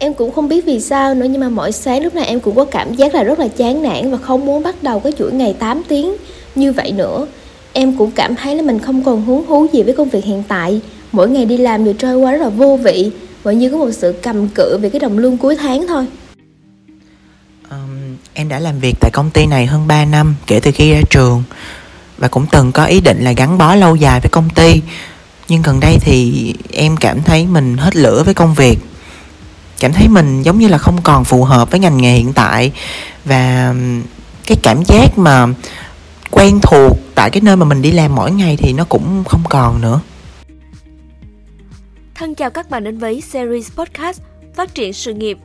[0.00, 2.56] Em cũng không biết vì sao nữa nhưng mà mỗi sáng lúc này em cũng
[2.56, 5.32] có cảm giác là rất là chán nản và không muốn bắt đầu cái chuỗi
[5.32, 6.16] ngày 8 tiếng
[6.54, 7.26] như vậy nữa.
[7.72, 10.42] Em cũng cảm thấy là mình không còn hứng thú gì với công việc hiện
[10.48, 10.80] tại.
[11.12, 13.10] Mỗi ngày đi làm đều trôi qua rất là vô vị
[13.42, 16.06] và như có một sự cầm cự về cái đồng lương cuối tháng thôi.
[17.70, 20.92] Um, em đã làm việc tại công ty này hơn 3 năm kể từ khi
[20.92, 21.42] ra trường
[22.18, 24.82] và cũng từng có ý định là gắn bó lâu dài với công ty
[25.48, 28.78] nhưng gần đây thì em cảm thấy mình hết lửa với công việc
[29.80, 32.72] cảm thấy mình giống như là không còn phù hợp với ngành nghề hiện tại
[33.24, 33.74] và
[34.46, 35.46] cái cảm giác mà
[36.30, 39.42] quen thuộc tại cái nơi mà mình đi làm mỗi ngày thì nó cũng không
[39.48, 40.00] còn nữa
[42.14, 44.20] Thân chào các bạn đến với series podcast
[44.54, 45.38] Phát triển sự nghiệp.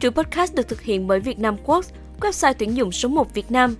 [0.00, 1.84] Chuỗi podcast được thực hiện bởi Việt Nam quốc
[2.20, 3.74] website tuyển dụng số 1 Việt Nam.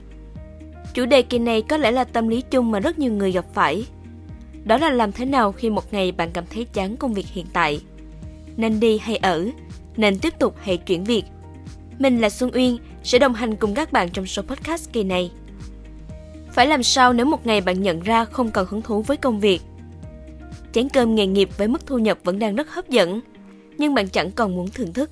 [0.95, 3.45] Chủ đề kỳ này có lẽ là tâm lý chung mà rất nhiều người gặp
[3.55, 3.87] phải.
[4.65, 7.47] Đó là làm thế nào khi một ngày bạn cảm thấy chán công việc hiện
[7.53, 7.81] tại?
[8.57, 9.47] Nên đi hay ở?
[9.97, 11.25] Nên tiếp tục hãy chuyển việc?
[11.99, 15.31] Mình là Xuân Uyên, sẽ đồng hành cùng các bạn trong số podcast kỳ này.
[16.53, 19.41] Phải làm sao nếu một ngày bạn nhận ra không còn hứng thú với công
[19.41, 19.61] việc?
[20.73, 23.21] Chén cơm nghề nghiệp với mức thu nhập vẫn đang rất hấp dẫn,
[23.79, 25.11] nhưng bạn chẳng còn muốn thưởng thức.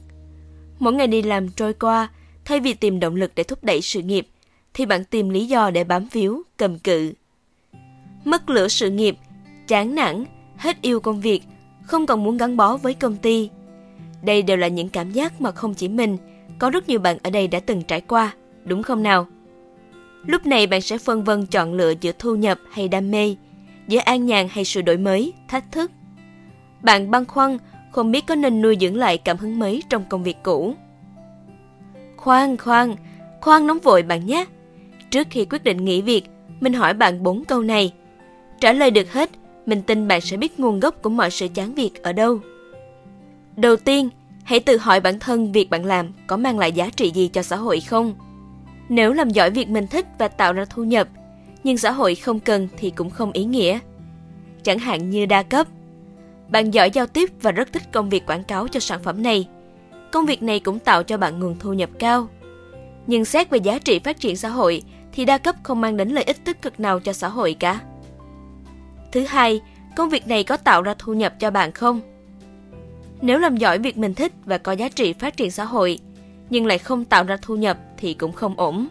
[0.78, 2.08] Mỗi ngày đi làm trôi qua,
[2.44, 4.28] thay vì tìm động lực để thúc đẩy sự nghiệp,
[4.74, 7.12] thì bạn tìm lý do để bám víu, cầm cự.
[8.24, 9.16] Mất lửa sự nghiệp,
[9.68, 10.24] chán nản,
[10.56, 11.42] hết yêu công việc,
[11.82, 13.50] không còn muốn gắn bó với công ty.
[14.24, 16.16] Đây đều là những cảm giác mà không chỉ mình,
[16.58, 19.26] có rất nhiều bạn ở đây đã từng trải qua, đúng không nào?
[20.26, 23.36] Lúc này bạn sẽ phân vân chọn lựa giữa thu nhập hay đam mê,
[23.88, 25.90] giữa an nhàn hay sự đổi mới, thách thức.
[26.82, 27.58] Bạn băn khoăn
[27.92, 30.74] không biết có nên nuôi dưỡng lại cảm hứng mới trong công việc cũ.
[32.16, 32.96] Khoan, khoan,
[33.40, 34.44] khoan nóng vội bạn nhé.
[35.10, 36.24] Trước khi quyết định nghỉ việc,
[36.60, 37.92] mình hỏi bạn bốn câu này.
[38.60, 39.30] Trả lời được hết,
[39.66, 42.40] mình tin bạn sẽ biết nguồn gốc của mọi sự chán việc ở đâu.
[43.56, 44.08] Đầu tiên,
[44.44, 47.42] hãy tự hỏi bản thân việc bạn làm có mang lại giá trị gì cho
[47.42, 48.14] xã hội không?
[48.88, 51.08] Nếu làm giỏi việc mình thích và tạo ra thu nhập,
[51.64, 53.78] nhưng xã hội không cần thì cũng không ý nghĩa.
[54.62, 55.66] Chẳng hạn như đa cấp.
[56.48, 59.48] Bạn giỏi giao tiếp và rất thích công việc quảng cáo cho sản phẩm này.
[60.12, 62.28] Công việc này cũng tạo cho bạn nguồn thu nhập cao.
[63.06, 64.82] Nhưng xét về giá trị phát triển xã hội
[65.12, 67.80] thì đa cấp không mang đến lợi ích tích cực nào cho xã hội cả.
[69.12, 69.60] Thứ hai,
[69.96, 72.00] công việc này có tạo ra thu nhập cho bạn không?
[73.24, 75.98] Nếu làm giỏi việc mình thích và có giá trị phát triển xã hội,
[76.50, 78.86] nhưng lại không tạo ra thu nhập thì cũng không ổn.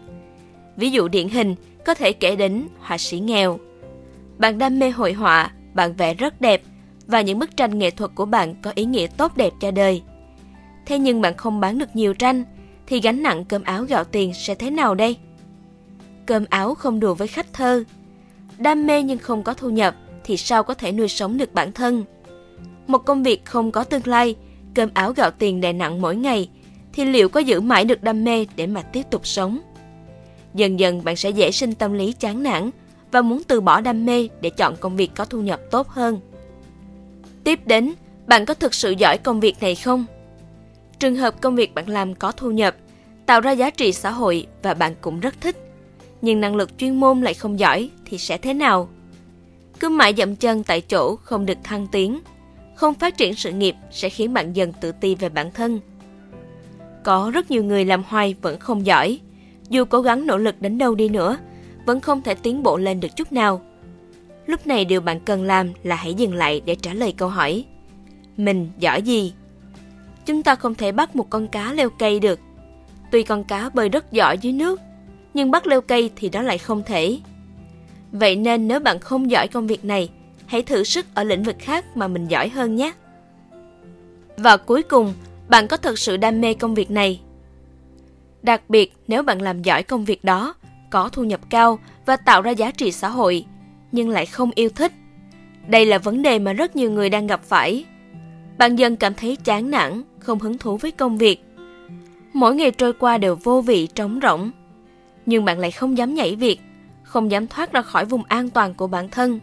[0.76, 1.54] Ví dụ điển hình
[1.86, 3.58] có thể kể đến họa sĩ nghèo.
[4.38, 6.62] Bạn đam mê hội họa, bạn vẽ rất đẹp
[7.06, 10.02] và những bức tranh nghệ thuật của bạn có ý nghĩa tốt đẹp cho đời.
[10.86, 12.44] Thế nhưng bạn không bán được nhiều tranh
[12.86, 15.16] thì gánh nặng cơm áo gạo tiền sẽ thế nào đây?
[16.26, 17.84] Cơm áo không đùa với khách thơ.
[18.58, 21.72] Đam mê nhưng không có thu nhập thì sao có thể nuôi sống được bản
[21.72, 22.04] thân?
[22.86, 24.36] Một công việc không có tương lai,
[24.74, 26.48] cơm áo gạo tiền đè nặng mỗi ngày
[26.92, 29.58] thì liệu có giữ mãi được đam mê để mà tiếp tục sống?
[30.54, 32.70] Dần dần bạn sẽ dễ sinh tâm lý chán nản
[33.12, 36.20] và muốn từ bỏ đam mê để chọn công việc có thu nhập tốt hơn.
[37.44, 37.92] Tiếp đến,
[38.26, 40.06] bạn có thực sự giỏi công việc này không?
[40.98, 42.76] Trường hợp công việc bạn làm có thu nhập,
[43.26, 45.56] tạo ra giá trị xã hội và bạn cũng rất thích,
[46.22, 48.88] nhưng năng lực chuyên môn lại không giỏi thì sẽ thế nào?
[49.80, 52.20] Cứ mãi dậm chân tại chỗ không được thăng tiến,
[52.74, 55.80] không phát triển sự nghiệp sẽ khiến bạn dần tự ti về bản thân.
[57.04, 59.20] Có rất nhiều người làm hoài vẫn không giỏi,
[59.68, 61.36] dù cố gắng nỗ lực đến đâu đi nữa,
[61.86, 63.60] vẫn không thể tiến bộ lên được chút nào.
[64.46, 67.64] Lúc này điều bạn cần làm là hãy dừng lại để trả lời câu hỏi.
[68.36, 69.34] Mình giỏi gì?
[70.26, 72.40] Chúng ta không thể bắt một con cá leo cây được.
[73.10, 74.80] Tuy con cá bơi rất giỏi dưới nước,
[75.34, 77.18] nhưng bắt leo cây thì đó lại không thể.
[78.12, 80.08] Vậy nên nếu bạn không giỏi công việc này,
[80.46, 82.92] hãy thử sức ở lĩnh vực khác mà mình giỏi hơn nhé.
[84.36, 85.14] Và cuối cùng,
[85.48, 87.20] bạn có thật sự đam mê công việc này?
[88.42, 90.54] Đặc biệt nếu bạn làm giỏi công việc đó,
[90.90, 93.44] có thu nhập cao và tạo ra giá trị xã hội,
[93.92, 94.92] nhưng lại không yêu thích.
[95.68, 97.84] Đây là vấn đề mà rất nhiều người đang gặp phải.
[98.58, 101.44] Bạn dần cảm thấy chán nản, không hứng thú với công việc.
[102.32, 104.50] Mỗi ngày trôi qua đều vô vị trống rỗng.
[105.26, 106.60] Nhưng bạn lại không dám nhảy việc,
[107.02, 109.40] không dám thoát ra khỏi vùng an toàn của bản thân.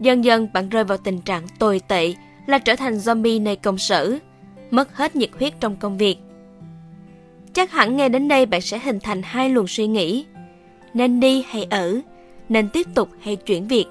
[0.00, 2.14] Dần dần bạn rơi vào tình trạng tồi tệ
[2.46, 4.18] là trở thành zombie nơi công sở,
[4.70, 6.16] mất hết nhiệt huyết trong công việc.
[7.52, 10.26] Chắc hẳn nghe đến đây bạn sẽ hình thành hai luồng suy nghĩ.
[10.94, 12.00] Nên đi hay ở,
[12.48, 13.86] nên tiếp tục hay chuyển việc.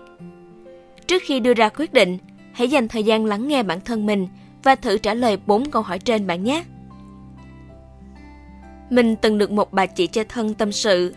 [1.08, 2.18] Trước khi đưa ra quyết định,
[2.52, 4.28] hãy dành thời gian lắng nghe bản thân mình
[4.64, 6.64] và thử trả lời bốn câu hỏi trên bạn nhé.
[8.90, 11.16] Mình từng được một bà chị chơi thân tâm sự.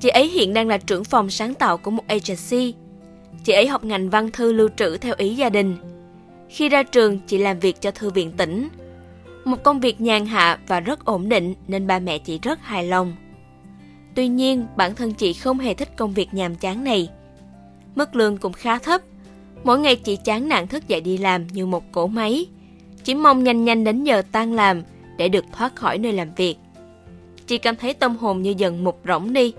[0.00, 2.74] Chị ấy hiện đang là trưởng phòng sáng tạo của một agency.
[3.44, 5.76] Chị ấy học ngành văn thư lưu trữ theo ý gia đình.
[6.48, 8.68] Khi ra trường, chị làm việc cho thư viện tỉnh.
[9.44, 12.84] Một công việc nhàn hạ và rất ổn định nên ba mẹ chị rất hài
[12.84, 13.16] lòng.
[14.14, 17.08] Tuy nhiên, bản thân chị không hề thích công việc nhàm chán này.
[17.94, 19.02] Mức lương cũng khá thấp.
[19.64, 22.46] Mỗi ngày chị chán nản thức dậy đi làm như một cỗ máy.
[23.04, 24.82] Chỉ mong nhanh nhanh đến giờ tan làm
[25.18, 26.56] để được thoát khỏi nơi làm việc.
[27.46, 29.52] Chị cảm thấy tâm hồn như dần mục rỗng đi.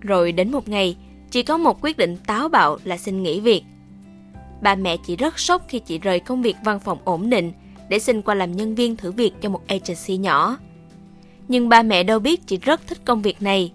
[0.00, 0.96] Rồi đến một ngày,
[1.30, 3.62] chỉ có một quyết định táo bạo là xin nghỉ việc.
[4.62, 7.52] Ba mẹ chị rất sốc khi chị rời công việc văn phòng ổn định
[7.88, 10.58] để xin qua làm nhân viên thử việc cho một agency nhỏ.
[11.48, 13.72] Nhưng ba mẹ đâu biết chị rất thích công việc này.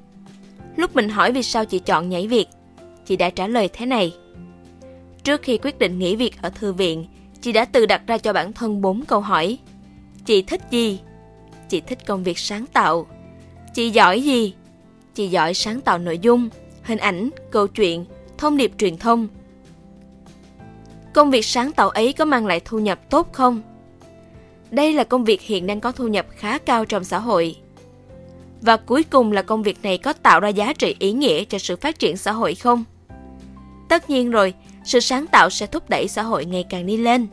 [0.75, 2.47] Lúc mình hỏi vì sao chị chọn nhảy việc,
[3.05, 4.13] chị đã trả lời thế này.
[5.23, 7.05] Trước khi quyết định nghỉ việc ở thư viện,
[7.41, 9.57] chị đã tự đặt ra cho bản thân 4 câu hỏi.
[10.25, 10.99] Chị thích gì?
[11.69, 13.07] Chị thích công việc sáng tạo.
[13.73, 14.53] Chị giỏi gì?
[15.15, 16.49] Chị giỏi sáng tạo nội dung,
[16.91, 18.05] hình ảnh, câu chuyện,
[18.37, 19.27] thông điệp truyền thông.
[21.13, 23.61] Công việc sáng tạo ấy có mang lại thu nhập tốt không?
[24.71, 27.55] Đây là công việc hiện đang có thu nhập khá cao trong xã hội.
[28.61, 31.57] Và cuối cùng là công việc này có tạo ra giá trị ý nghĩa cho
[31.57, 32.83] sự phát triển xã hội không?
[33.89, 34.53] Tất nhiên rồi,
[34.83, 37.27] sự sáng tạo sẽ thúc đẩy xã hội ngày càng đi lên.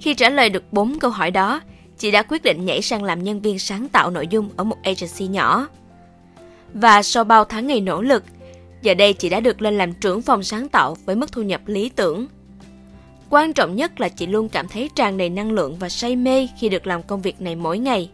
[0.00, 1.60] Khi trả lời được 4 câu hỏi đó,
[1.98, 4.76] chị đã quyết định nhảy sang làm nhân viên sáng tạo nội dung ở một
[4.82, 5.68] agency nhỏ.
[6.74, 8.24] Và sau bao tháng ngày nỗ lực,
[8.82, 11.60] giờ đây chị đã được lên làm trưởng phòng sáng tạo với mức thu nhập
[11.66, 12.26] lý tưởng.
[13.30, 16.48] Quan trọng nhất là chị luôn cảm thấy tràn đầy năng lượng và say mê
[16.60, 18.10] khi được làm công việc này mỗi ngày.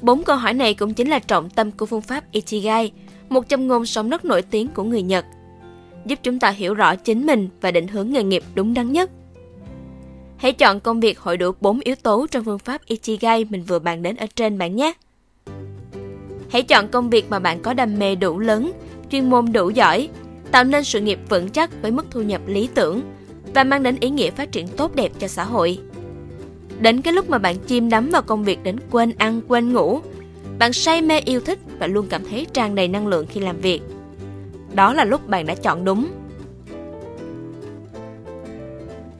[0.00, 2.92] Bốn câu hỏi này cũng chính là trọng tâm của phương pháp Ikigai,
[3.28, 5.24] một châm ngôn sống rất nổi tiếng của người Nhật,
[6.06, 9.10] giúp chúng ta hiểu rõ chính mình và định hướng nghề nghiệp đúng đắn nhất.
[10.36, 13.78] Hãy chọn công việc hội đủ 4 yếu tố trong phương pháp Ikigai mình vừa
[13.78, 14.92] bàn đến ở trên bạn nhé.
[16.50, 18.72] Hãy chọn công việc mà bạn có đam mê đủ lớn,
[19.10, 20.08] chuyên môn đủ giỏi,
[20.50, 23.00] tạo nên sự nghiệp vững chắc với mức thu nhập lý tưởng
[23.54, 25.78] và mang đến ý nghĩa phát triển tốt đẹp cho xã hội.
[26.80, 30.00] Đến cái lúc mà bạn chìm đắm vào công việc đến quên ăn, quên ngủ,
[30.58, 33.60] bạn say mê yêu thích và luôn cảm thấy tràn đầy năng lượng khi làm
[33.60, 33.80] việc.
[34.74, 36.08] Đó là lúc bạn đã chọn đúng.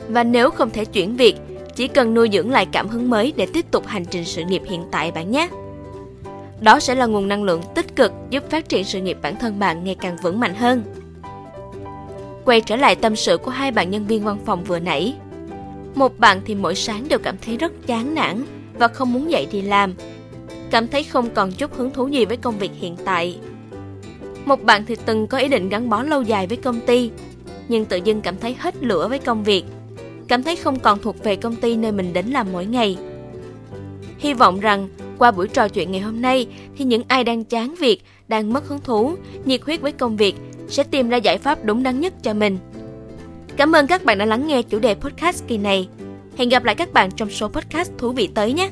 [0.08, 1.36] Và nếu không thể chuyển việc,
[1.76, 4.62] chỉ cần nuôi dưỡng lại cảm hứng mới để tiếp tục hành trình sự nghiệp
[4.66, 5.48] hiện tại bạn nhé.
[6.60, 9.58] Đó sẽ là nguồn năng lượng tích cực giúp phát triển sự nghiệp bản thân
[9.58, 10.82] bạn ngày càng vững mạnh hơn.
[12.44, 15.14] Quay trở lại tâm sự của hai bạn nhân viên văn phòng vừa nãy.
[15.94, 18.44] Một bạn thì mỗi sáng đều cảm thấy rất chán nản
[18.78, 19.94] và không muốn dậy đi làm.
[20.70, 23.38] Cảm thấy không còn chút hứng thú gì với công việc hiện tại.
[24.44, 27.11] Một bạn thì từng có ý định gắn bó lâu dài với công ty,
[27.69, 29.64] nhưng tự dưng cảm thấy hết lửa với công việc.
[30.28, 32.96] Cảm thấy không còn thuộc về công ty nơi mình đến làm mỗi ngày.
[34.19, 34.88] Hy vọng rằng
[35.19, 38.69] qua buổi trò chuyện ngày hôm nay thì những ai đang chán việc, đang mất
[38.69, 40.35] hứng thú, nhiệt huyết với công việc
[40.69, 42.59] sẽ tìm ra giải pháp đúng đắn nhất cho mình.
[43.56, 45.88] Cảm ơn các bạn đã lắng nghe chủ đề podcast kỳ này.
[46.37, 48.70] Hẹn gặp lại các bạn trong số podcast thú vị tới nhé!